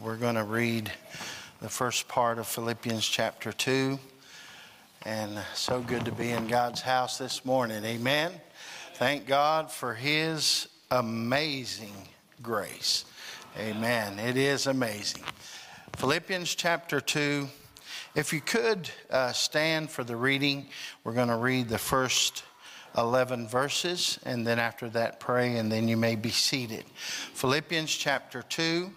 [0.00, 0.92] we're going to read
[1.60, 3.98] the first part of Philippians chapter 2.
[5.04, 7.84] And so good to be in God's house this morning.
[7.84, 8.32] Amen.
[8.94, 11.94] Thank God for His amazing
[12.42, 13.06] grace.
[13.58, 14.20] Amen.
[14.20, 15.24] It is amazing.
[15.96, 17.48] Philippians chapter 2.
[18.14, 20.66] If you could uh, stand for the reading,
[21.02, 22.44] we're going to read the first
[22.96, 26.84] 11 verses, and then after that, pray, and then you may be seated.
[27.34, 28.90] Philippians chapter 2,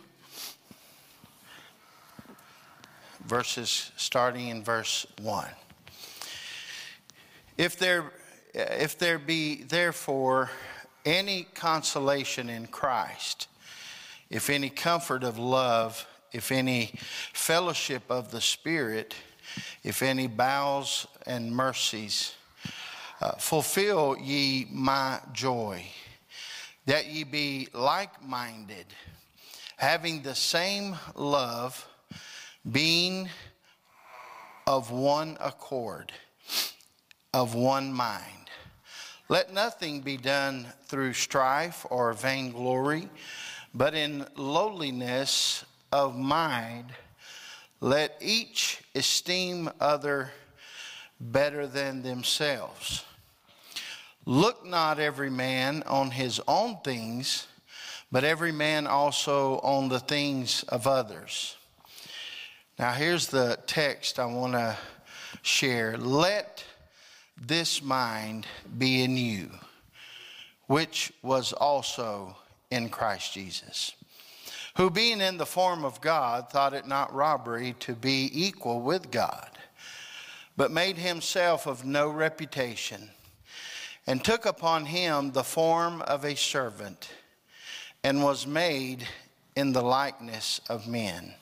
[3.25, 5.47] verses starting in verse 1.
[7.57, 8.11] If there,
[8.53, 10.49] if there be therefore
[11.05, 13.47] any consolation in Christ,
[14.29, 16.93] if any comfort of love, if any
[17.33, 19.13] fellowship of the Spirit,
[19.83, 22.33] if any bowels and mercies,
[23.21, 25.83] uh, fulfill ye my joy,
[26.85, 28.85] that ye be like minded,
[29.77, 31.87] having the same love,
[32.69, 33.29] being
[34.67, 36.11] of one accord,
[37.33, 38.49] of one mind.
[39.29, 43.09] Let nothing be done through strife or vainglory,
[43.73, 46.87] but in lowliness of mind,
[47.79, 50.31] let each esteem other
[51.19, 53.05] better than themselves.
[54.25, 57.47] Look not every man on his own things,
[58.11, 61.55] but every man also on the things of others.
[62.81, 64.75] Now, here's the text I want to
[65.43, 65.99] share.
[65.99, 66.63] Let
[67.39, 69.51] this mind be in you,
[70.65, 72.35] which was also
[72.71, 73.93] in Christ Jesus,
[74.77, 79.11] who being in the form of God thought it not robbery to be equal with
[79.11, 79.59] God,
[80.57, 83.11] but made himself of no reputation
[84.07, 87.11] and took upon him the form of a servant,
[88.03, 89.07] and was made
[89.55, 91.35] in the likeness of men.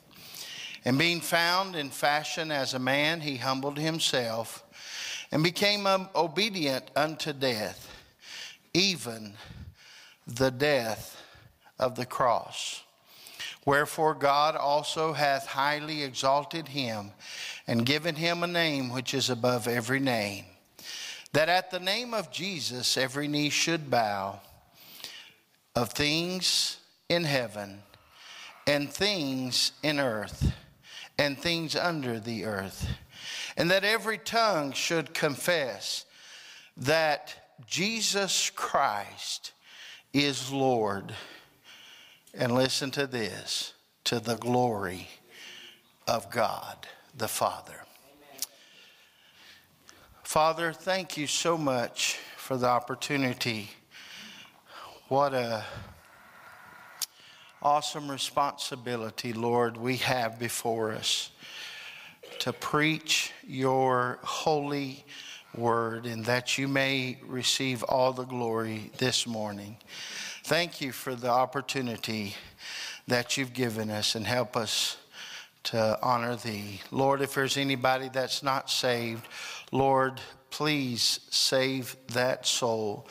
[0.86, 4.64] And being found in fashion as a man, he humbled himself
[5.32, 5.86] and became
[6.16, 7.94] obedient unto death,
[8.74, 9.34] even
[10.26, 11.22] the death
[11.78, 12.84] of the cross.
[13.66, 17.12] Wherefore God also hath highly exalted him
[17.68, 20.46] and given him a name which is above every name
[21.34, 24.40] that at the name of Jesus every knee should bow
[25.76, 27.82] of things in heaven
[28.66, 30.52] and things in earth
[31.20, 32.88] and things under the earth,
[33.58, 36.06] and that every tongue should confess
[36.78, 37.36] that
[37.68, 39.52] Jesus Christ
[40.14, 41.14] is Lord.
[42.34, 43.74] And listen to this
[44.06, 45.10] to the glory
[46.08, 46.88] of God
[47.18, 47.84] the Father.
[50.24, 53.72] Father, thank you so much for the opportunity.
[55.10, 55.66] What a
[57.62, 61.32] awesome responsibility, Lord, we have before us
[62.40, 65.04] to preach your holy
[65.56, 69.76] word and that you may receive all the glory this morning.
[70.46, 72.36] Thank you for the opportunity
[73.08, 74.98] that you've given us and help us
[75.64, 76.80] to honor thee.
[76.92, 79.28] Lord, if there's anybody that's not saved,
[79.74, 83.08] Lord, please save that soul.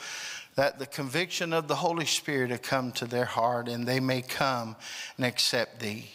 [0.59, 4.21] That the conviction of the Holy Spirit have come to their heart and they may
[4.21, 4.75] come
[5.15, 6.09] and accept thee.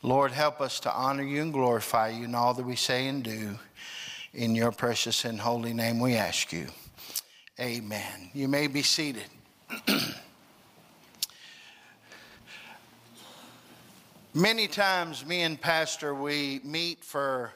[0.00, 3.22] Lord, help us to honor you and glorify you in all that we say and
[3.22, 3.58] do.
[4.32, 6.68] In your precious and holy name we ask you.
[7.60, 8.30] Amen.
[8.32, 9.26] You may be seated.
[14.32, 17.52] Many times, me and Pastor, we meet for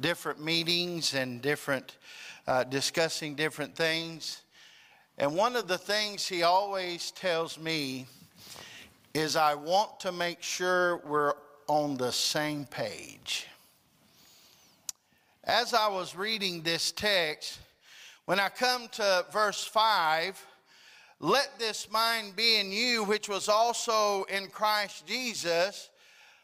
[0.00, 1.96] different meetings and different
[2.46, 4.41] uh, discussing different things.
[5.22, 8.06] And one of the things he always tells me
[9.14, 11.34] is, I want to make sure we're
[11.68, 13.46] on the same page.
[15.44, 17.60] As I was reading this text,
[18.24, 20.44] when I come to verse 5,
[21.20, 25.88] let this mind be in you, which was also in Christ Jesus.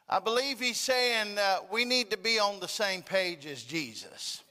[0.09, 4.45] I believe he's saying uh, we need to be on the same page as Jesus.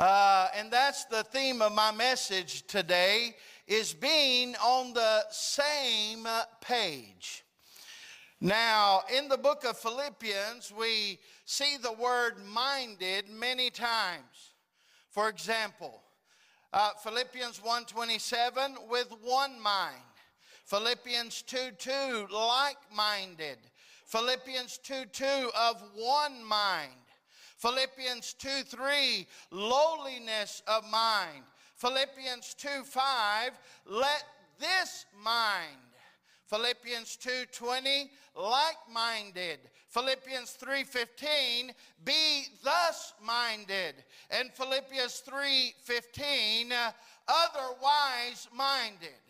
[0.00, 3.36] Uh, and that's the theme of my message today
[3.66, 6.26] is being on the same
[6.60, 7.44] page.
[8.40, 14.54] Now, in the book of Philippians, we see the word minded many times.
[15.10, 16.02] For example,
[16.72, 20.02] uh, Philippians 1:27 with one mind.
[20.64, 23.58] Philippians 2:2 like-minded.
[24.06, 26.92] Philippians 2 2 of one mind.
[27.58, 31.44] Philippians 2 3, lowliness of mind.
[31.82, 34.24] Philippians 2 5, let
[34.60, 35.66] this mind.
[36.46, 39.58] Philippians 2:20, like-minded.
[39.88, 41.74] Philippians 3:15,
[42.04, 44.04] be thus minded.
[44.30, 46.92] And Philippians 3:15, uh,
[47.26, 49.20] otherwise minded.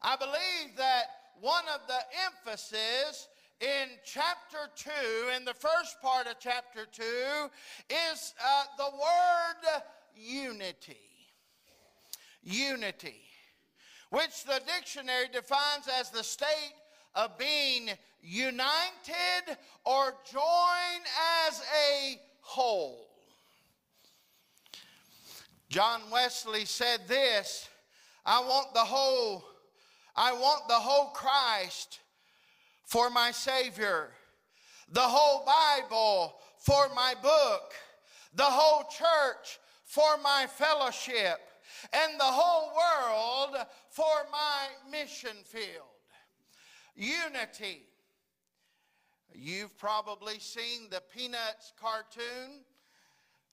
[0.00, 3.26] I believe that one of the emphasis
[3.58, 7.50] in chapter 2, in the first part of chapter 2,
[7.90, 9.82] is uh, the word
[10.14, 11.07] unity.
[12.48, 13.28] Unity
[14.10, 16.74] which the dictionary defines as the state
[17.14, 17.90] of being
[18.22, 21.04] united or joined
[21.46, 23.06] as a whole.
[25.68, 27.68] John Wesley said this
[28.24, 29.44] I want the whole,
[30.16, 32.00] I want the whole Christ
[32.84, 34.08] for my Savior,
[34.90, 37.74] the whole Bible for my book,
[38.34, 41.40] the whole church for my fellowship
[41.92, 45.98] and the whole world for my mission field.
[46.94, 47.82] Unity.
[49.34, 52.64] You've probably seen the Peanuts cartoon.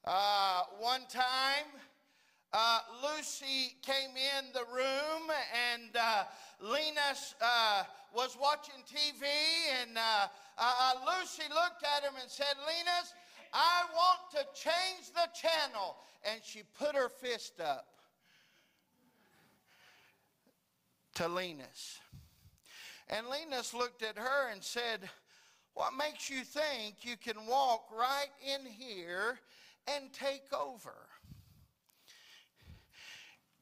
[0.03, 1.65] Uh, one time,
[2.53, 5.29] uh, Lucy came in the room
[5.73, 6.23] and uh,
[6.61, 7.83] Linus uh,
[8.15, 9.27] was watching TV
[9.81, 10.27] and uh,
[10.57, 13.13] uh, uh, Lucy looked at him and said, Linus,
[13.53, 15.97] I want to change the channel.
[16.23, 17.88] And she put her fist up.
[21.15, 22.00] To Linus.
[23.09, 25.09] And Linus looked at her and said,
[25.73, 29.39] What makes you think you can walk right in here
[29.88, 30.95] and take over?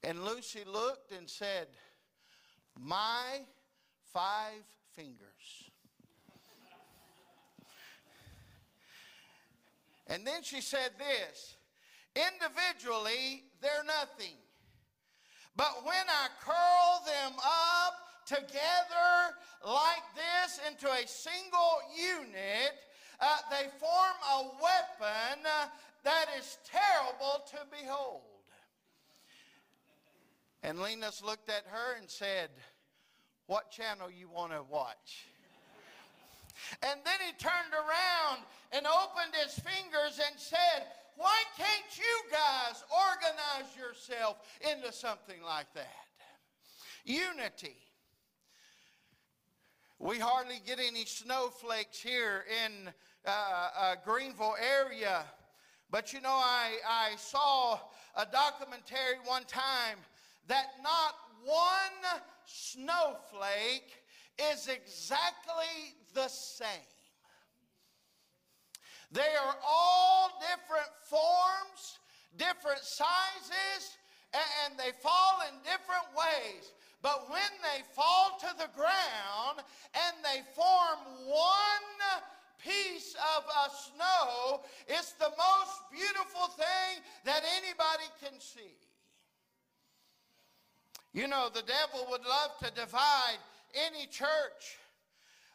[0.03, 1.67] And Lucy looked and said,
[2.79, 3.41] My
[4.11, 4.63] five
[4.95, 5.19] fingers.
[10.07, 11.55] and then she said this
[12.15, 14.35] individually, they're nothing.
[15.55, 17.93] But when I curl them up
[18.25, 19.35] together
[19.65, 22.73] like this into a single unit,
[23.19, 25.67] uh, they form a weapon uh,
[26.03, 28.21] that is terrible to behold.
[30.63, 32.49] And Linus looked at her and said,
[33.47, 35.27] What channel you want to watch?
[36.81, 42.83] And then he turned around and opened his fingers and said, why can't you guys
[42.91, 45.87] organize yourself into something like that?
[47.05, 47.75] Unity.
[49.99, 52.89] We hardly get any snowflakes here in
[53.25, 55.23] uh, uh, Greenville area.
[55.89, 57.79] But you know, I, I saw
[58.15, 59.99] a documentary one time
[60.47, 64.03] that not one snowflake
[64.51, 66.67] is exactly the same.
[69.13, 72.01] They are all different forms,
[72.35, 73.97] different sizes,
[74.33, 76.73] and they fall in different ways.
[77.03, 79.61] But when they fall to the ground
[79.93, 81.87] and they form one
[82.57, 88.73] piece of a snow, it's the most beautiful thing that anybody can see.
[91.13, 93.37] You know, the devil would love to divide
[93.75, 94.79] any church.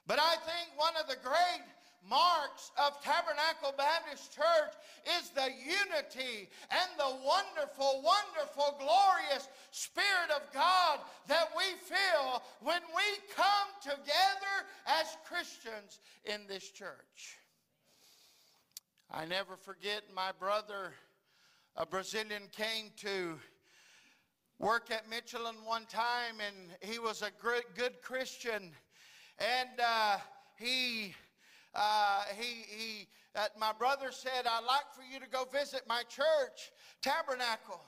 [0.07, 1.65] But I think one of the great
[2.09, 4.75] marks of Tabernacle Baptist Church
[5.19, 12.81] is the unity and the wonderful, wonderful, glorious Spirit of God that we feel when
[12.95, 17.39] we come together as Christians in this church.
[19.11, 20.93] I never forget my brother,
[21.77, 23.39] a Brazilian, came to
[24.59, 27.31] work at Michelin one time, and he was a
[27.75, 28.73] good, Christian.
[29.39, 30.19] And uh,
[30.59, 31.15] he
[31.75, 36.03] uh, he, he uh, my brother said, I'd like for you to go visit my
[36.09, 36.73] church,
[37.03, 37.81] Tabernacle.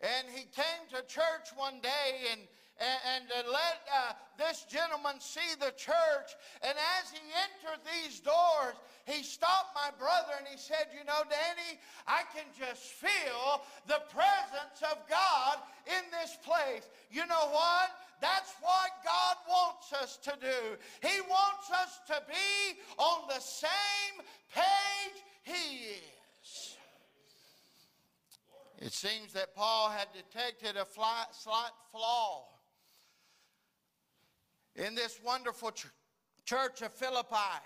[0.00, 2.40] And he came to church one day and,
[2.80, 6.32] and, and let uh, this gentleman see the church.
[6.62, 11.20] And as he entered these doors, he stopped my brother and he said, You know,
[11.28, 16.88] Danny, I can just feel the presence of God in this place.
[17.10, 17.92] You know what?
[18.20, 21.08] That's what God wants us to do.
[21.08, 24.24] He wants us to be on the same
[24.54, 26.76] page He is.
[28.78, 32.46] It seems that Paul had detected a slight flaw
[34.74, 35.86] in this wonderful ch-
[36.46, 37.60] church of Philippi.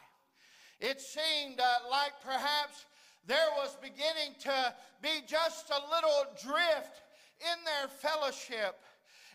[0.81, 2.85] It seemed uh, like perhaps
[3.27, 7.03] there was beginning to be just a little drift
[7.41, 8.81] in their fellowship.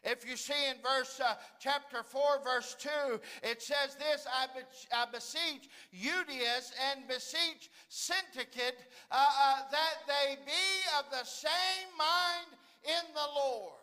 [0.03, 4.95] If you see in verse uh, chapter 4, verse 2, it says this I, be-
[4.95, 8.73] I beseech Euodias and beseech Syntyche
[9.11, 10.51] uh, uh, that they be
[10.99, 12.47] of the same mind
[12.85, 13.73] in the Lord.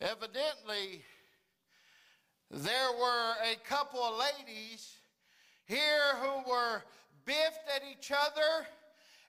[0.00, 1.04] Evidently,
[2.50, 4.96] there were a couple of ladies
[5.66, 6.82] here who were
[7.24, 8.66] biffed at each other.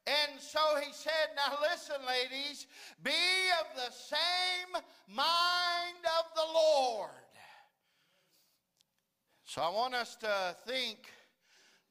[0.07, 2.67] And so he said, Now listen, ladies,
[3.03, 3.11] be
[3.59, 7.09] of the same mind of the Lord.
[9.45, 10.97] So I want us to think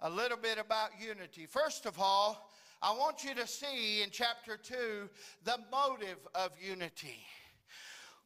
[0.01, 1.47] a little bit about unity.
[1.47, 2.51] First of all,
[2.83, 5.09] I want you to see in chapter 2
[5.45, 7.23] the motive of unity.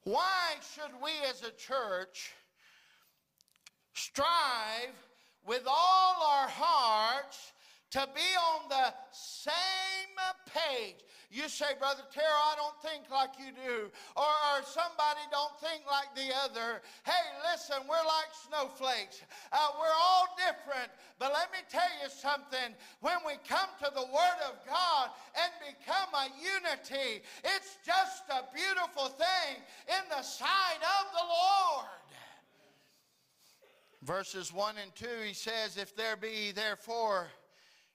[0.05, 2.33] Why should we as a church
[3.95, 4.95] strive
[5.47, 7.53] with all our hearts
[7.95, 10.19] to be on the same
[10.51, 10.99] page.
[11.31, 13.87] You say, Brother Terrell, I don't think like you do,
[14.19, 16.83] or, or somebody don't think like the other.
[17.07, 19.23] Hey, listen, we're like snowflakes.
[19.53, 20.91] Uh, we're all different.
[21.21, 22.75] But let me tell you something.
[22.99, 28.43] When we come to the Word of God and become a unity, it's just a
[28.51, 31.95] beautiful thing in the sight of the Lord.
[34.03, 37.29] Verses 1 and 2, he says, If there be therefore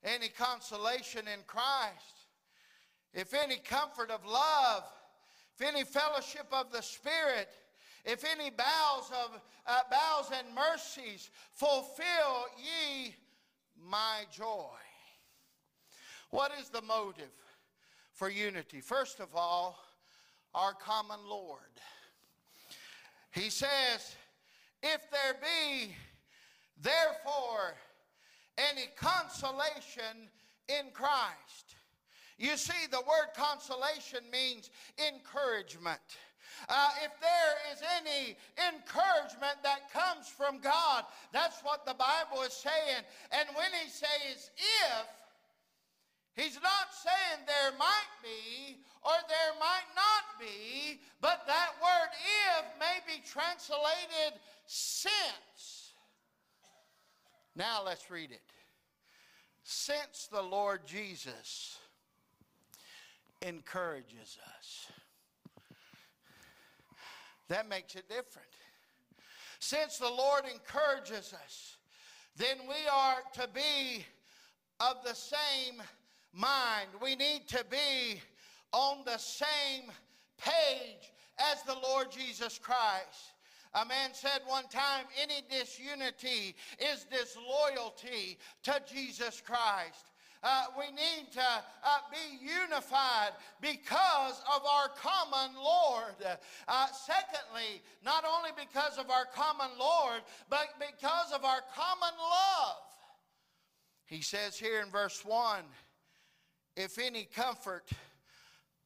[0.03, 2.27] any consolation in Christ,
[3.13, 4.83] if any comfort of love,
[5.55, 7.49] if any fellowship of the Spirit,
[8.05, 13.15] if any bowels of uh, bowels and mercies, fulfill ye
[13.89, 14.77] my joy.
[16.29, 17.25] What is the motive
[18.13, 18.81] for unity?
[18.81, 19.79] First of all,
[20.53, 21.59] our common Lord.
[23.31, 24.15] He says,
[24.81, 25.93] if there be
[26.81, 27.75] therefore
[28.71, 30.29] any consolation
[30.67, 31.75] in Christ.
[32.37, 35.99] You see, the word consolation means encouragement.
[36.67, 38.35] Uh, if there is any
[38.67, 43.03] encouragement that comes from God, that's what the Bible is saying.
[43.31, 45.07] And when he says if,
[46.35, 52.11] he's not saying there might be or there might not be, but that word
[52.57, 55.48] if may be translated since.
[57.59, 58.41] Now let's read it.
[59.63, 61.77] Since the Lord Jesus
[63.41, 64.87] encourages us,
[67.49, 68.47] that makes it different.
[69.59, 71.75] Since the Lord encourages us,
[72.37, 74.05] then we are to be
[74.79, 75.83] of the same
[76.33, 76.87] mind.
[77.03, 78.21] We need to be
[78.71, 79.91] on the same
[80.37, 83.33] page as the Lord Jesus Christ.
[83.75, 90.05] A man said one time, any disunity is disloyalty to Jesus Christ.
[90.41, 96.15] Uh, we need to uh, be unified because of our common Lord.
[96.67, 102.77] Uh, secondly, not only because of our common Lord, but because of our common love.
[104.05, 105.63] He says here in verse 1
[106.77, 107.89] if any comfort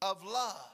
[0.02, 0.73] of love.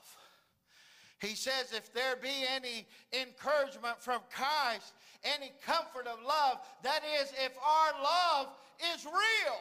[1.20, 7.30] He says, if there be any encouragement from Christ, any comfort of love, that is,
[7.44, 8.46] if our love
[8.94, 9.58] is real.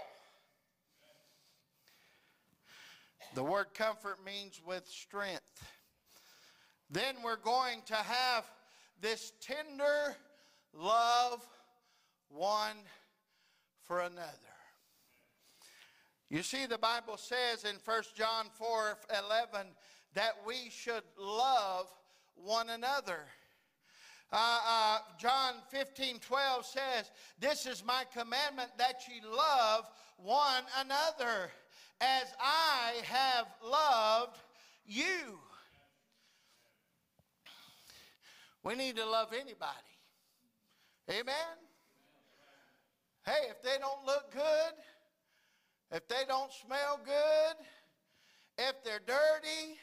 [3.36, 5.68] The word comfort means with strength.
[6.89, 8.46] Then we're going to have
[9.01, 10.16] this tender
[10.74, 11.46] love
[12.30, 12.78] one
[13.84, 14.32] for another.
[16.30, 19.68] You see, the Bible says in 1 John 4 11,
[20.13, 21.88] that we should love
[22.36, 23.25] one another.
[24.32, 31.51] Uh, uh, John 15, 12 says, This is my commandment that ye love one another
[32.01, 34.38] as I have loved
[34.86, 35.39] you.
[38.63, 39.58] We need to love anybody.
[41.10, 41.34] Amen?
[43.25, 44.74] Hey, if they don't look good,
[45.92, 47.56] if they don't smell good,
[48.60, 49.80] if they're dirty,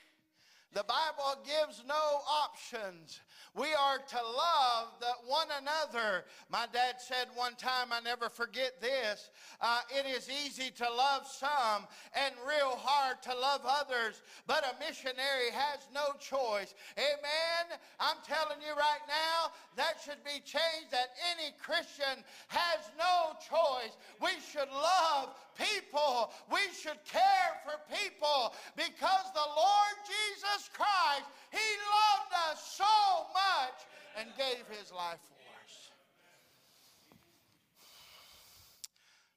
[0.77, 3.23] the Bible gives no options.
[3.55, 6.25] We are to love the one another.
[6.51, 11.27] My dad said one time, I never forget this uh, it is easy to love
[11.27, 16.75] some and real hard to love others, but a missionary has no choice.
[16.99, 17.79] Amen.
[18.01, 23.97] I'm telling you right now, that should be changed that any Christian has no choice.
[24.21, 31.69] We should love people, we should care for people because the Lord Jesus Christ, He
[31.89, 33.87] loved us so much
[34.19, 35.91] and gave His life for us.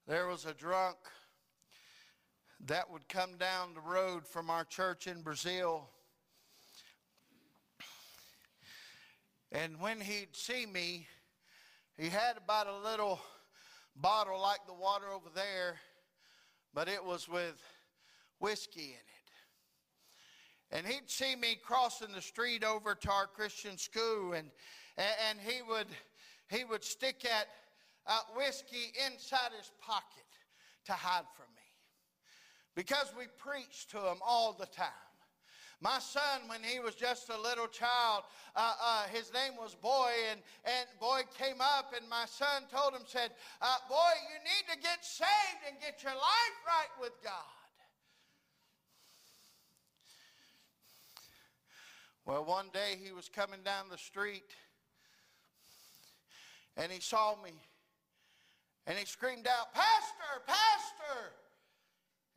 [0.07, 0.97] There was a drunk
[2.65, 5.89] that would come down the road from our church in Brazil.
[9.51, 11.07] And when he'd see me,
[11.97, 13.19] he had about a little
[13.95, 15.77] bottle like the water over there,
[16.73, 17.61] but it was with
[18.39, 19.18] whiskey in it.
[20.71, 24.49] And he'd see me crossing the street over to our Christian school, and,
[24.97, 25.87] and he, would,
[26.49, 27.45] he would stick that
[28.05, 30.25] uh, whiskey inside his pocket
[30.85, 31.61] to hide from me.
[32.75, 34.87] Because we preached to him all the time.
[35.81, 38.23] My son, when he was just a little child,
[38.55, 42.93] uh, uh, his name was Boy, and, and Boy came up, and my son told
[42.93, 47.13] him, said, uh, Boy, you need to get saved and get your life right with
[47.23, 47.58] God.
[52.29, 54.51] Well, one day he was coming down the street,
[56.77, 57.53] and he saw me,
[58.85, 61.31] and he screamed out, Pastor, Pastor!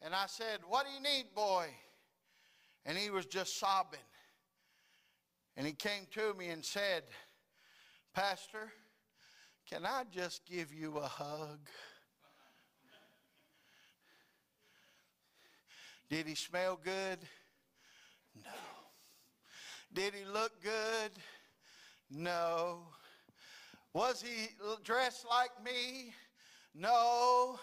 [0.00, 1.66] And I said, What do you need, boy?
[2.86, 4.00] And he was just sobbing.
[5.58, 7.02] And he came to me and said,
[8.14, 8.72] Pastor,
[9.68, 11.68] can I just give you a hug?
[16.08, 17.18] Did he smell good?
[18.42, 18.50] No.
[19.94, 21.12] Did he look good?
[22.10, 22.78] No.
[23.92, 24.48] Was he
[24.84, 26.14] dressed like me?
[26.74, 27.58] No.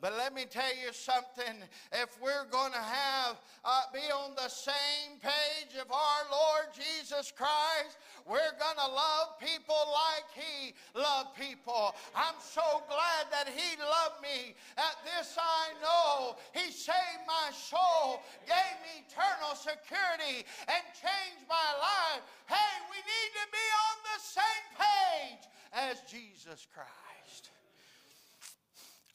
[0.00, 1.60] But let me tell you something.
[1.92, 7.32] If we're going to have uh, be on the same page of our Lord Jesus
[7.36, 11.94] Christ, we're going to love people like He loved people.
[12.16, 14.56] I'm so glad that He loved me.
[14.78, 21.70] At this I know He saved my soul, gave me eternal security, and changed my
[21.76, 22.24] life.
[22.48, 26.99] Hey, we need to be on the same page as Jesus Christ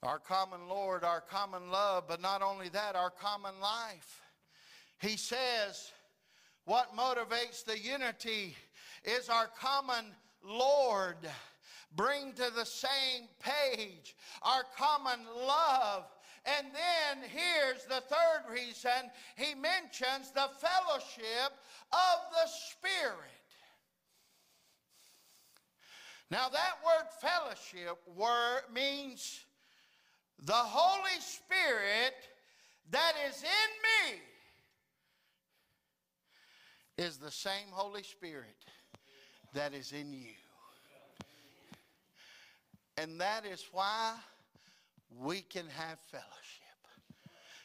[0.05, 4.21] our common Lord, our common love, but not only that, our common life.
[4.99, 5.91] He says,
[6.65, 8.55] what motivates the unity
[9.03, 10.05] is our common
[10.43, 11.17] Lord.
[11.95, 16.05] Bring to the same page our common love.
[16.45, 18.91] And then here's the third reason
[19.35, 21.53] he mentions the fellowship
[21.91, 23.31] of the Spirit.
[26.31, 29.44] Now, that word fellowship word means
[30.43, 32.13] the Holy Spirit
[32.91, 34.19] that is in me
[36.97, 38.55] is the same Holy Spirit
[39.53, 40.33] that is in you.
[42.97, 44.13] And that is why
[45.19, 46.25] we can have fellowship.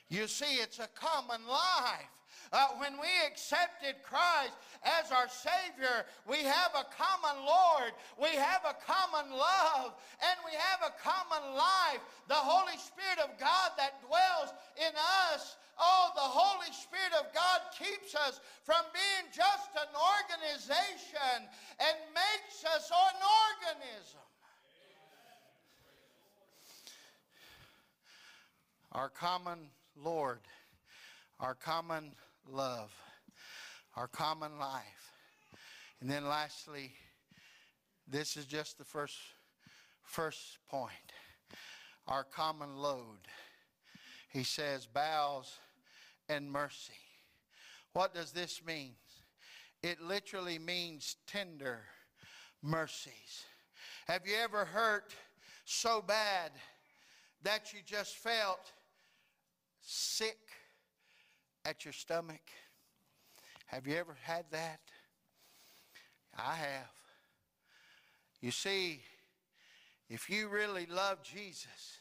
[0.08, 2.19] You see, it's a common life.
[2.52, 8.66] Uh, when we accepted Christ as our Savior, we have a common Lord, we have
[8.66, 12.02] a common love, and we have a common life.
[12.26, 14.90] The Holy Spirit of God that dwells in
[15.30, 15.56] us.
[15.78, 21.46] Oh, the Holy Spirit of God keeps us from being just an organization
[21.78, 24.26] and makes us an organism.
[28.90, 30.40] Our common Lord,
[31.38, 32.10] our common
[32.52, 32.92] love,
[33.96, 35.12] our common life.
[36.00, 36.92] And then lastly,
[38.08, 39.16] this is just the first,
[40.02, 40.92] first point
[42.08, 43.28] our common load.
[44.32, 45.58] He says, bowels
[46.28, 46.92] and mercy.
[47.92, 48.94] What does this mean?
[49.82, 51.80] It literally means tender
[52.62, 53.44] mercies.
[54.06, 55.14] Have you ever hurt
[55.64, 56.50] so bad
[57.42, 58.72] that you just felt
[59.80, 60.38] sick
[61.64, 62.50] at your stomach?
[63.66, 64.80] Have you ever had that?
[66.36, 66.90] I have.
[68.40, 69.00] You see,
[70.08, 72.00] if you really love Jesus,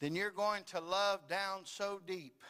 [0.00, 2.40] then you're going to love down so deep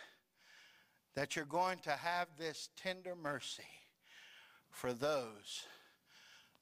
[1.15, 3.63] that you're going to have this tender mercy
[4.71, 5.65] for those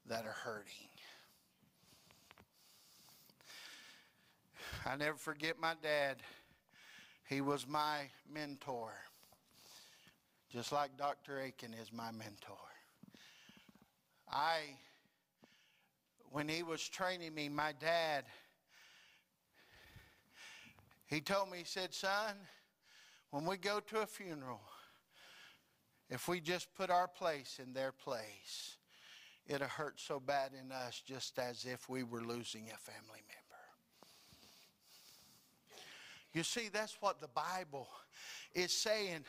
[0.07, 0.89] that are hurting.
[4.85, 6.17] I never forget my dad.
[7.27, 8.93] He was my mentor
[10.51, 11.39] just like Dr.
[11.39, 12.57] Aiken is my mentor.
[14.31, 14.59] I,
[16.31, 18.25] when he was training me, my dad,
[21.07, 22.35] he told me, he said, son,
[23.31, 24.61] when we go to a funeral,
[26.09, 28.77] if we just put our place in their place,
[29.47, 33.45] it'll hurt so bad in us just as if we were losing a family member.
[36.33, 37.87] You see, that's what the Bible
[38.53, 39.23] is saying.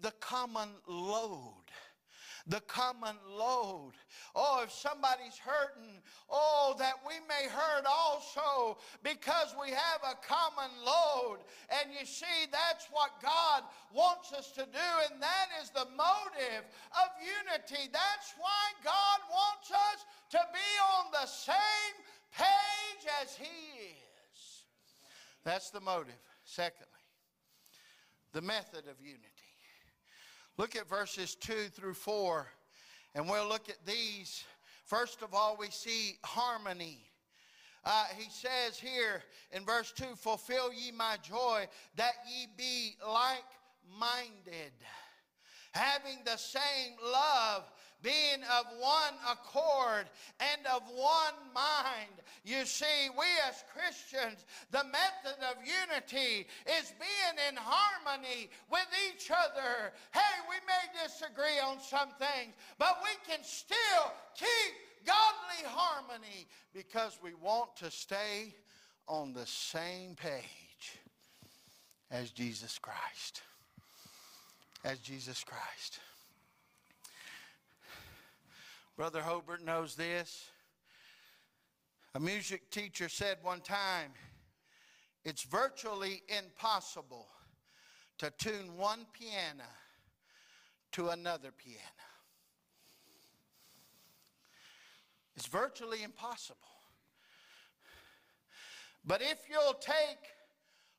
[0.00, 1.54] The common load.
[2.46, 3.92] The common load.
[4.34, 10.70] Oh, if somebody's hurting, oh, that we may hurt also because we have a common
[10.84, 11.38] load.
[11.68, 16.64] And you see, that's what God wants us to do, and that is the motive
[16.92, 17.90] of unity.
[17.92, 21.94] That's why God wants us to be on the same
[22.32, 24.64] page as He is.
[25.44, 26.14] That's the motive.
[26.44, 26.86] Secondly,
[28.32, 29.39] the method of unity.
[30.60, 32.46] Look at verses 2 through 4,
[33.14, 34.44] and we'll look at these.
[34.84, 36.98] First of all, we see harmony.
[37.82, 43.42] Uh, he says here in verse 2 Fulfill ye my joy, that ye be like
[43.98, 44.74] minded,
[45.72, 47.64] having the same love
[48.02, 50.06] being of one accord
[50.40, 52.14] and of one mind.
[52.44, 56.46] You see, we as Christians, the method of unity
[56.78, 59.92] is being in harmony with each other.
[60.12, 67.18] Hey, we may disagree on some things, but we can still keep godly harmony because
[67.22, 68.54] we want to stay
[69.08, 70.98] on the same page
[72.10, 73.42] as Jesus Christ.
[74.84, 76.00] As Jesus Christ.
[79.00, 80.50] Brother Hobart knows this.
[82.14, 84.10] A music teacher said one time,
[85.24, 87.26] it's virtually impossible
[88.18, 89.64] to tune one piano
[90.92, 91.80] to another piano.
[95.34, 96.58] It's virtually impossible.
[99.06, 100.18] But if you'll take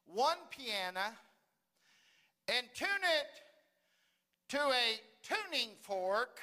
[0.08, 1.14] one piano
[2.48, 2.88] and tune
[3.20, 3.28] it
[4.50, 6.40] to a tuning fork,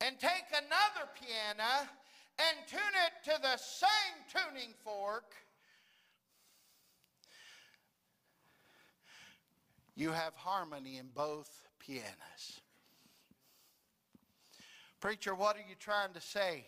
[0.00, 1.88] and take another piano
[2.38, 3.88] and tune it to the same
[4.30, 5.34] tuning fork,
[9.94, 12.60] you have harmony in both pianos.
[15.00, 16.64] Preacher, what are you trying to say?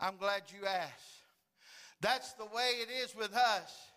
[0.00, 1.24] I'm glad you asked.
[2.00, 3.90] That's the way it is with us.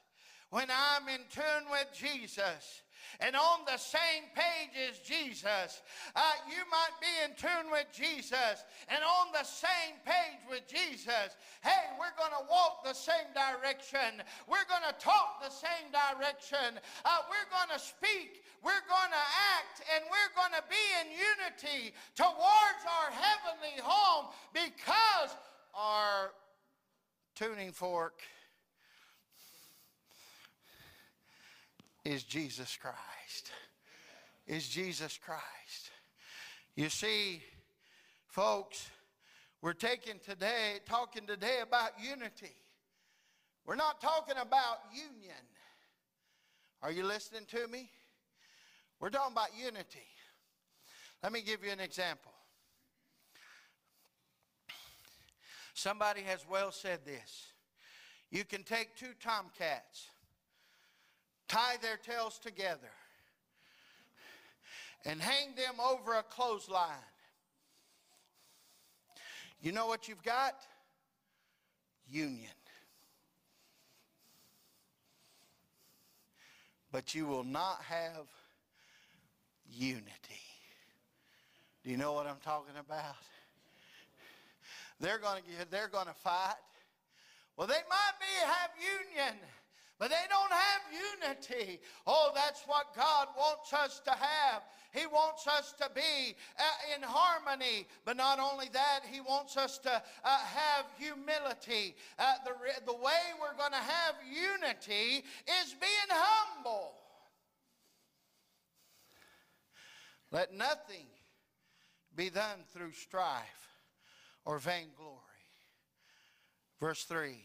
[0.50, 2.82] When I'm in tune with Jesus,
[3.20, 5.82] and on the same page as Jesus.
[6.16, 11.36] Uh, you might be in tune with Jesus and on the same page with Jesus.
[11.62, 14.24] Hey, we're going to walk the same direction.
[14.48, 16.80] We're going to talk the same direction.
[17.04, 18.44] Uh, we're going to speak.
[18.64, 19.26] We're going to
[19.58, 19.84] act.
[19.96, 25.36] And we're going to be in unity towards our heavenly home because
[25.74, 26.32] our
[27.36, 28.22] tuning fork
[32.06, 33.52] is Jesus Christ.
[34.48, 35.92] Is Jesus Christ.
[36.76, 37.44] You see,
[38.28, 38.90] folks,
[39.62, 42.56] we're taking today, talking today about unity.
[43.66, 45.36] We're not talking about union.
[46.82, 47.92] Are you listening to me?
[49.00, 50.08] We're talking about unity.
[51.22, 52.32] Let me give you an example.
[55.74, 57.48] Somebody has well said this.
[58.32, 60.08] You can take two tomcats
[61.50, 62.92] tie their tails together,
[65.06, 66.88] and hang them over a clothesline.
[69.62, 70.56] You know what you've got?
[72.08, 72.50] Union.
[76.92, 78.26] But you will not have
[79.70, 80.04] unity.
[81.84, 83.16] Do you know what I'm talking about?
[85.00, 86.56] They're going to they're going to fight.
[87.56, 89.40] Well, they might be have union,
[90.00, 90.82] but they don't have
[91.44, 91.82] unity.
[92.08, 94.64] Oh, that's what God wants us to have.
[94.94, 97.86] He wants us to be uh, in harmony.
[98.06, 101.96] But not only that, He wants us to uh, have humility.
[102.18, 102.54] Uh, the,
[102.86, 105.26] the way we're going to have unity
[105.62, 106.94] is being humble.
[110.32, 111.08] Let nothing
[112.16, 113.44] be done through strife
[114.46, 115.18] or vainglory.
[116.80, 117.36] Verse 3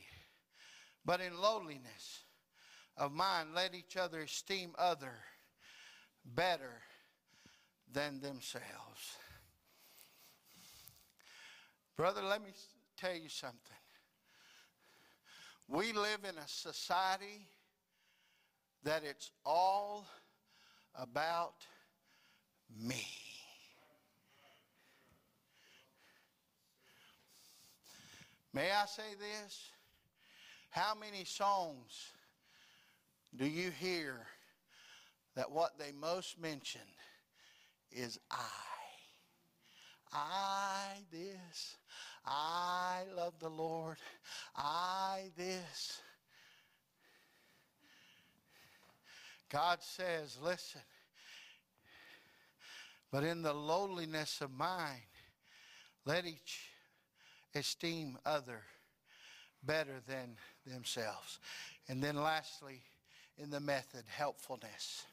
[1.05, 2.24] But in lowliness,
[2.97, 5.15] of mind, let each other esteem other
[6.25, 6.83] better
[7.93, 9.17] than themselves.
[11.97, 12.51] Brother, let me
[12.97, 13.59] tell you something.
[15.69, 17.47] We live in a society
[18.83, 20.07] that it's all
[20.95, 21.55] about
[22.79, 23.07] me.
[28.53, 29.71] May I say this?
[30.71, 32.14] How many songs
[33.37, 34.27] do you hear
[35.35, 36.81] that what they most mention
[37.91, 38.37] is I?
[40.13, 41.77] I this.
[42.25, 43.97] I love the Lord.
[44.57, 46.01] I this.
[49.51, 50.81] God says, listen,
[53.13, 55.03] but in the lowliness of mind,
[56.05, 56.71] let each
[57.55, 58.63] esteem other
[59.63, 61.39] better than themselves.
[61.89, 62.83] And then lastly,
[63.39, 65.05] in the method, helpfulness.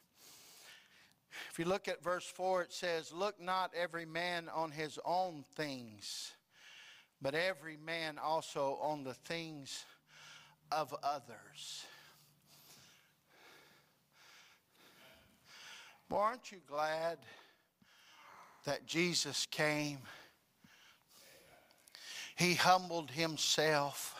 [1.50, 5.44] If you look at verse 4, it says, Look not every man on his own
[5.54, 6.32] things,
[7.20, 9.84] but every man also on the things
[10.70, 11.84] of others.
[16.10, 17.18] Well, aren't you glad
[18.64, 19.98] that Jesus came.
[22.36, 24.14] He humbled himself.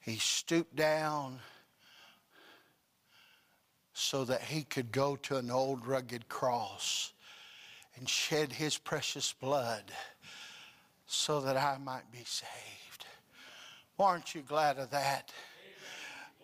[0.00, 1.40] He stooped down
[4.02, 7.12] so that he could go to an old rugged cross
[7.94, 9.84] and shed his precious blood
[11.06, 13.06] so that I might be saved.
[13.98, 15.30] Aren't you glad of that?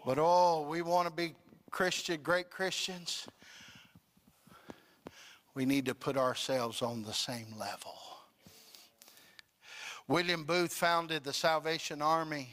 [0.06, 1.34] But oh, we want to be
[1.72, 3.26] Christian, great Christians.
[5.54, 7.98] We need to put ourselves on the same level.
[10.06, 12.50] William Booth founded the Salvation Army.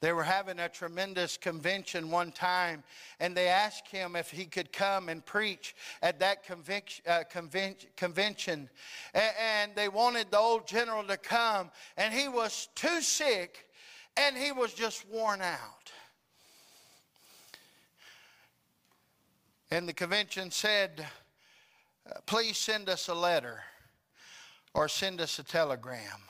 [0.00, 2.84] They were having a tremendous convention one time,
[3.18, 7.04] and they asked him if he could come and preach at that convention.
[7.06, 7.24] Uh,
[7.96, 8.68] convention.
[9.14, 13.68] And they wanted the old general to come, and he was too sick
[14.18, 15.92] and he was just worn out.
[19.70, 21.06] And the convention said,
[22.26, 23.62] Please send us a letter
[24.74, 26.22] or send us a telegram.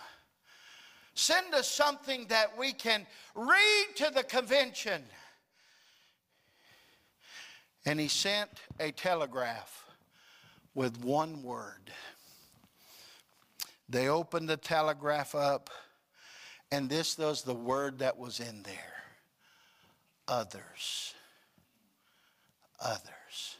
[1.19, 3.05] Send us something that we can
[3.35, 5.03] read to the convention.
[7.85, 9.85] And he sent a telegraph
[10.77, 11.91] with one word.
[13.89, 15.71] They opened the telegraph up,
[16.71, 19.03] and this was the word that was in there
[20.29, 21.15] others.
[22.81, 23.57] Others.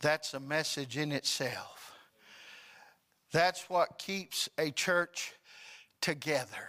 [0.00, 1.92] That's a message in itself.
[3.30, 5.34] That's what keeps a church
[6.04, 6.68] together.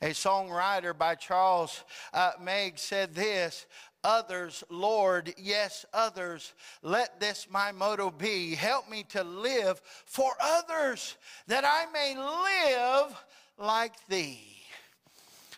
[0.00, 1.82] A songwriter by Charles
[2.14, 3.66] uh, Meigs said this
[4.04, 8.54] Others, Lord, yes, others, let this my motto be.
[8.54, 11.16] Help me to live for others,
[11.48, 13.24] that I may live
[13.58, 14.40] like thee.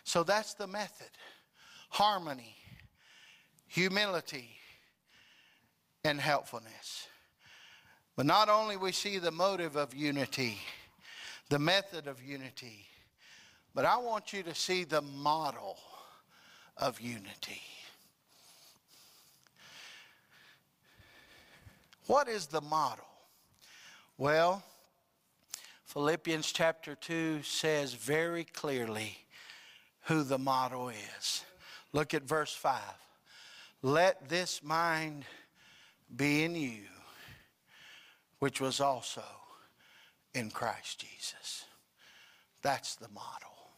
[0.03, 1.09] So that's the method
[1.89, 2.55] harmony,
[3.67, 4.49] humility,
[6.03, 7.07] and helpfulness.
[8.15, 10.57] But not only we see the motive of unity,
[11.49, 12.87] the method of unity,
[13.73, 15.77] but I want you to see the model
[16.77, 17.61] of unity.
[22.07, 23.05] What is the model?
[24.17, 24.63] Well,
[25.85, 29.17] Philippians chapter 2 says very clearly
[30.03, 31.43] who the model is.
[31.93, 32.81] Look at verse 5.
[33.81, 35.25] Let this mind
[36.15, 36.83] be in you,
[38.39, 39.23] which was also
[40.35, 41.65] in Christ Jesus.
[42.61, 43.71] That's the model.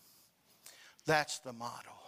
[1.05, 2.06] That's the model.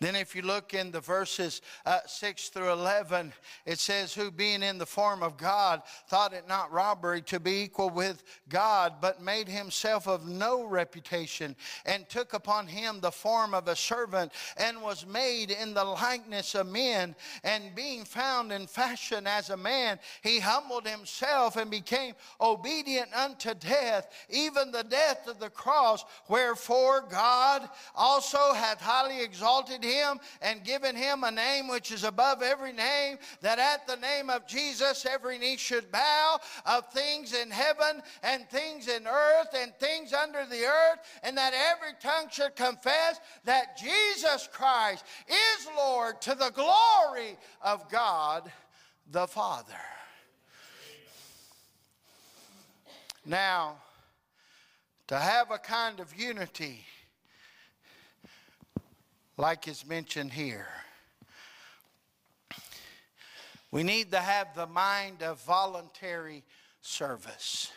[0.00, 3.32] Then, if you look in the verses uh, 6 through 11,
[3.66, 7.62] it says, Who being in the form of God thought it not robbery to be
[7.62, 11.56] equal with God, but made himself of no reputation,
[11.86, 16.54] and took upon him the form of a servant, and was made in the likeness
[16.54, 17.14] of men.
[17.44, 23.54] And being found in fashion as a man, he humbled himself and became obedient unto
[23.54, 26.04] death, even the death of the cross.
[26.28, 29.22] Wherefore God also hath highly
[29.60, 33.96] exalted him and given him a name which is above every name, that at the
[33.96, 39.48] name of Jesus every knee should bow of things in heaven and things in earth
[39.54, 45.68] and things under the earth, and that every tongue should confess that Jesus Christ is
[45.76, 48.50] Lord to the glory of God
[49.10, 49.74] the Father.
[53.26, 53.76] Now,
[55.08, 56.84] to have a kind of unity
[59.40, 60.66] like is mentioned here.
[63.70, 66.44] We need to have the mind of voluntary
[66.82, 67.72] service.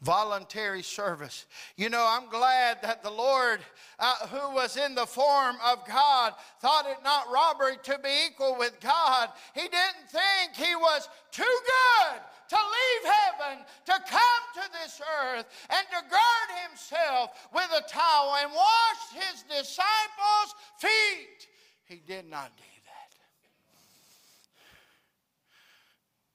[0.00, 1.46] Voluntary service.
[1.76, 3.60] You know, I'm glad that the Lord,
[3.98, 8.56] uh, who was in the form of God, thought it not robbery to be equal
[8.58, 9.28] with God.
[9.54, 15.46] He didn't think he was too good to leave heaven, to come to this earth,
[15.70, 21.46] and to gird himself with a towel and wash his disciples' feet.
[21.84, 23.16] He did not do that.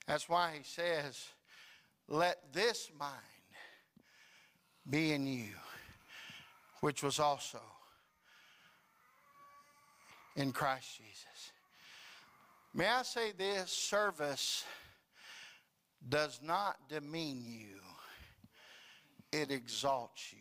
[0.08, 1.22] That's why he says,
[2.08, 3.12] Let this mind
[4.90, 5.50] be in you,
[6.80, 7.60] which was also
[10.38, 11.52] in Christ Jesus.
[12.74, 14.64] May I say this service
[16.08, 17.80] does not demean you,
[19.32, 20.40] it exalts you.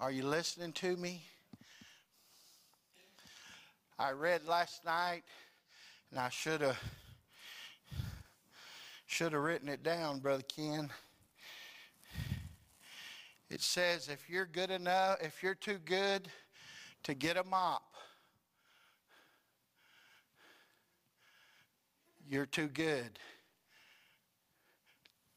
[0.00, 1.22] Are you listening to me?
[3.98, 5.24] I read last night,
[6.10, 6.78] and I should have
[9.06, 10.90] should have written it down, Brother Ken.
[13.50, 16.28] It says if you're good enough, if you're too good
[17.04, 17.82] to get a mop,
[22.28, 23.18] you're too good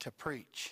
[0.02, 0.72] to preach.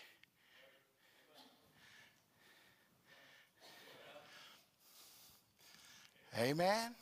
[6.37, 6.95] Amen.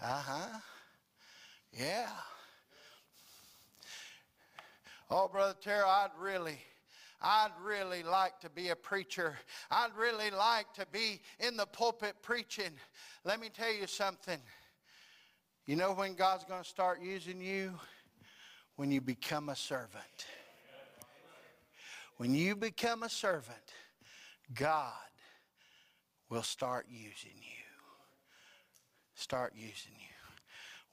[0.00, 0.58] Uh huh.
[1.72, 2.08] Yeah.
[5.10, 6.58] Oh, Brother Terry, I'd really,
[7.20, 9.36] I'd really like to be a preacher.
[9.70, 12.72] I'd really like to be in the pulpit preaching.
[13.24, 14.38] Let me tell you something.
[15.66, 17.72] You know when God's going to start using you?
[18.76, 20.26] When you become a servant.
[22.22, 23.72] When you become a servant,
[24.54, 24.92] God
[26.30, 27.64] will start using you.
[29.16, 30.40] Start using you.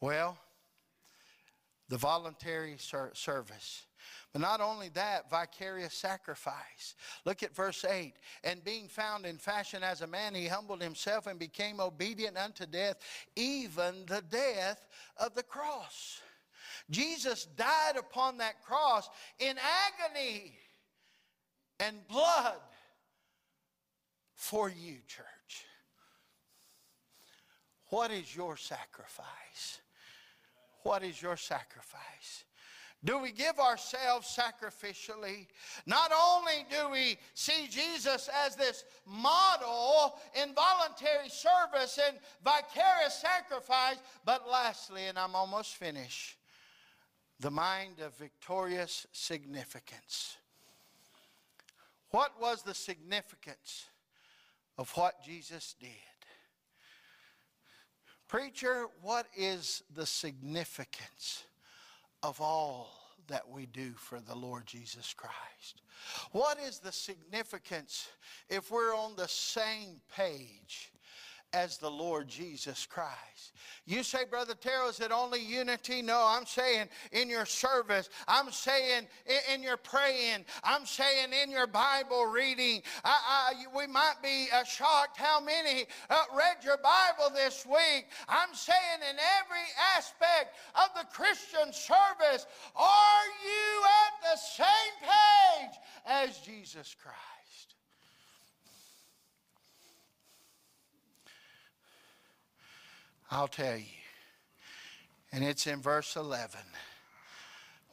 [0.01, 0.39] Well,
[1.87, 3.85] the voluntary ser- service.
[4.33, 6.95] But not only that, vicarious sacrifice.
[7.25, 8.15] Look at verse 8.
[8.43, 12.65] And being found in fashion as a man, he humbled himself and became obedient unto
[12.65, 12.95] death,
[13.35, 16.21] even the death of the cross.
[16.89, 20.57] Jesus died upon that cross in agony
[21.79, 22.57] and blood
[24.35, 25.65] for you, church.
[27.89, 29.81] What is your sacrifice?
[30.83, 32.45] What is your sacrifice?
[33.03, 35.47] Do we give ourselves sacrificially?
[35.85, 43.97] Not only do we see Jesus as this model in voluntary service and vicarious sacrifice,
[44.25, 46.35] but lastly, and I'm almost finished,
[47.39, 50.35] the mind of victorious significance.
[52.11, 53.85] What was the significance
[54.77, 55.89] of what Jesus did?
[58.27, 61.43] Preacher, what is the significance
[62.23, 62.91] of all
[63.27, 65.81] that we do for the Lord Jesus Christ?
[66.31, 68.07] What is the significance
[68.49, 70.91] if we're on the same page
[71.53, 73.53] as the Lord Jesus Christ.
[73.85, 76.01] You say, Brother Terrell, is it only unity?
[76.01, 78.09] No, I'm saying in your service.
[78.27, 79.07] I'm saying
[79.51, 80.45] in, your praying.
[80.63, 82.83] I'm saying in your Bible reading.
[83.03, 88.07] I, I, we might be uh, shocked how many uh, read your Bible this week.
[88.27, 95.79] I'm saying in every aspect of the Christian service, are you at the same page
[96.05, 97.38] as Jesus Christ?
[103.31, 103.85] I'll tell you.
[105.31, 106.59] And it's in verse 11.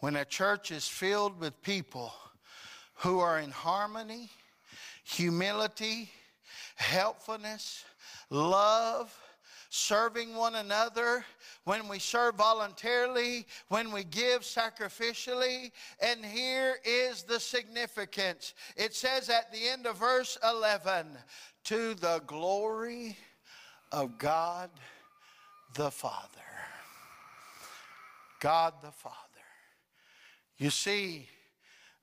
[0.01, 2.12] When a church is filled with people
[2.96, 4.31] who are in harmony,
[5.05, 6.11] humility,
[6.77, 7.85] helpfulness,
[8.31, 9.14] love,
[9.68, 11.25] serving one another,
[11.64, 15.70] when we serve voluntarily, when we give sacrificially.
[16.01, 21.09] And here is the significance it says at the end of verse 11
[21.64, 23.18] to the glory
[23.92, 24.70] of God
[25.76, 26.28] the Father.
[28.40, 29.14] God the Father.
[30.58, 31.28] You see,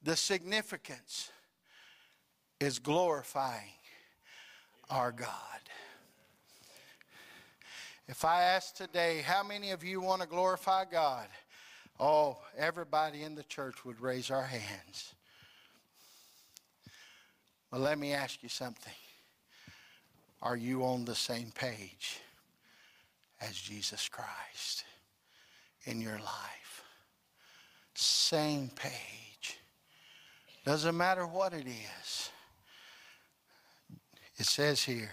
[0.03, 1.31] the significance
[2.59, 3.73] is glorifying
[4.89, 5.29] our God.
[8.07, 11.27] If I ask today, how many of you want to glorify God?
[11.99, 15.13] Oh, everybody in the church would raise our hands.
[17.71, 18.93] Well, let me ask you something.
[20.41, 22.19] Are you on the same page?
[23.41, 24.85] As Jesus Christ
[25.85, 26.83] in your life.
[27.95, 29.59] Same page.
[30.65, 32.29] Doesn't matter what it is.
[34.37, 35.11] It says here,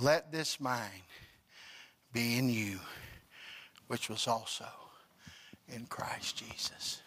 [0.00, 1.02] let this mind
[2.12, 2.80] be in you,
[3.86, 4.66] which was also
[5.68, 7.02] in Christ Jesus.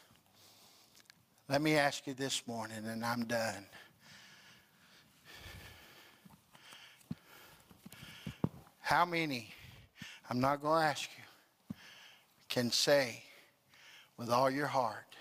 [1.49, 3.65] Let me ask you this morning, and I'm done.
[8.79, 9.49] How many
[10.33, 11.75] I'm not going to ask you,
[12.49, 13.21] can say
[14.17, 15.15] with all your heart,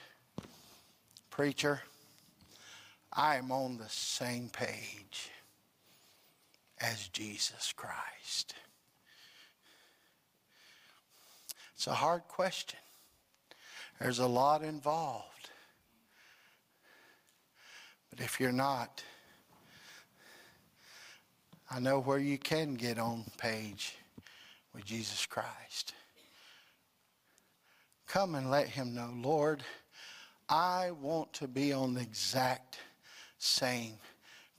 [1.28, 1.82] Preacher,
[3.12, 5.30] I am on the same page
[6.80, 8.54] as Jesus Christ.
[11.74, 12.80] It's a hard question.
[14.00, 15.50] There's a lot involved.
[18.08, 19.04] But if you're not,
[21.70, 23.96] I know where you can get on page
[24.74, 25.94] with Jesus Christ.
[28.06, 29.62] Come and let him know, Lord,
[30.48, 32.78] I want to be on the exact
[33.38, 33.94] same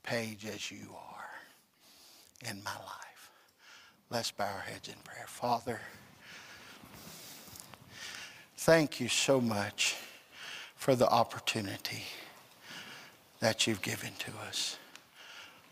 [0.02, 3.30] page as you are in my life.
[4.10, 5.26] Let's bow our heads in prayer.
[5.28, 5.80] Father,
[8.58, 9.96] thank you so much
[10.76, 12.04] for the opportunity
[13.40, 14.78] that you've given to us.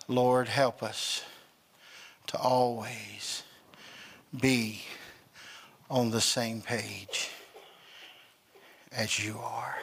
[0.07, 1.23] Lord, help us
[2.27, 3.43] to always
[4.39, 4.81] be
[5.89, 7.29] on the same page
[8.91, 9.77] as you are.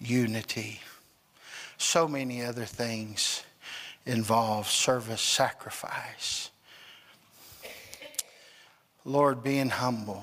[0.00, 0.80] unity.
[1.78, 3.44] So many other things
[4.04, 6.50] involve service, sacrifice.
[9.04, 10.22] Lord, being humble.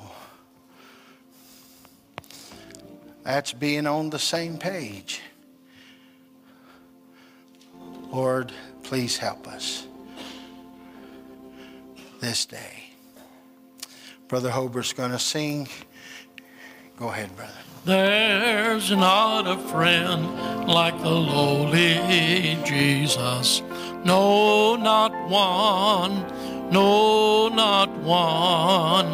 [3.23, 5.21] That's being on the same page.
[8.11, 8.51] Lord,
[8.83, 9.85] please help us
[12.19, 12.91] this day.
[14.27, 15.67] Brother Hobart's going to sing.
[16.97, 17.51] Go ahead, brother.
[17.85, 23.61] There's not a friend like the lowly Jesus.
[24.03, 26.25] No, not one.
[26.71, 29.11] No, not one.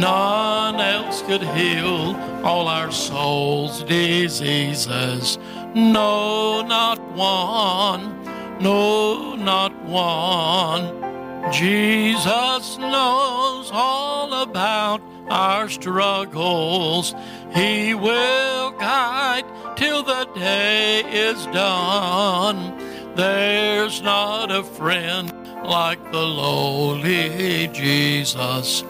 [0.00, 5.38] None else could heal all our soul's diseases.
[5.74, 8.24] No, not one.
[8.60, 11.05] No, not one.
[11.52, 17.14] Jesus knows all about our struggles.
[17.54, 19.44] He will guide
[19.76, 22.76] till the day is done.
[23.14, 25.32] There's not a friend
[25.64, 28.82] like the lowly Jesus.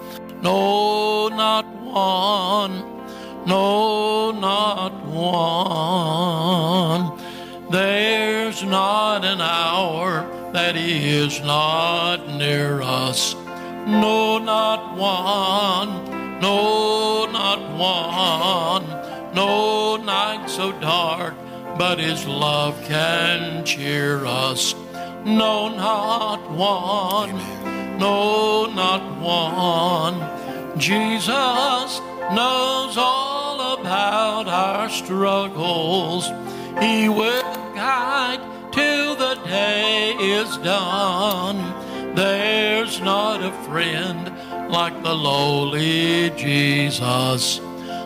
[0.43, 2.81] No, not one.
[3.47, 6.07] No, not one.
[7.71, 13.35] There's not an hour that He is not near us.
[13.87, 16.41] No, not one.
[16.41, 19.35] No, not one.
[19.35, 21.35] No night so dark,
[21.79, 24.75] but His love can cheer us.
[25.25, 27.31] No, not one.
[27.31, 27.99] Amen.
[27.99, 30.79] No, not one.
[30.79, 32.01] Jesus
[32.33, 36.27] knows all about our struggles.
[36.81, 37.43] He will
[37.75, 38.41] guide
[38.77, 41.59] till the day is done.
[42.15, 44.31] There's not a friend
[44.71, 47.59] like the lowly Jesus.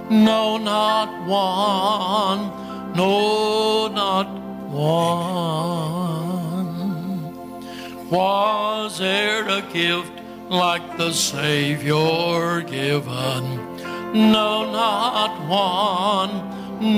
[0.09, 2.43] No, not one.
[2.95, 4.29] No, not
[4.71, 5.41] one.
[8.09, 10.13] Was there a gift
[10.49, 13.45] like the Savior given?
[14.37, 16.33] No, not one.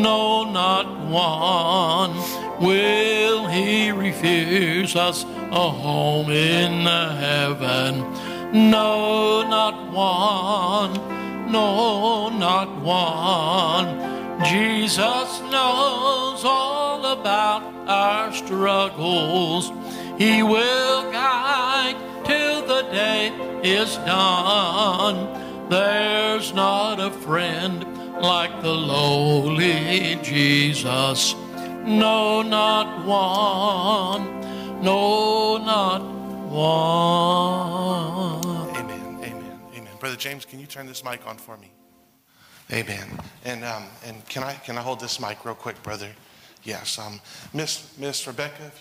[0.03, 2.42] No, not one.
[2.63, 7.99] Will he refuse us a home in heaven?
[8.71, 10.93] No, not one.
[11.51, 14.45] No, not one.
[14.45, 19.73] Jesus knows all about our struggles.
[20.17, 23.33] He will guide till the day
[23.65, 25.69] is done.
[25.69, 27.85] There's not a friend
[28.21, 31.35] like the lowly Jesus.
[31.85, 34.41] No, not one.
[34.83, 36.03] No, not
[36.49, 38.47] one.
[38.77, 39.19] Amen.
[39.23, 39.61] Amen.
[39.75, 39.93] Amen.
[39.99, 41.73] Brother James, can you turn this mic on for me?
[42.73, 43.19] Amen.
[43.45, 46.09] And um, and can I can I hold this mic real quick, brother?
[46.63, 46.99] Yes.
[46.99, 47.21] Um,
[47.53, 48.81] Miss Miss Rebecca, if you.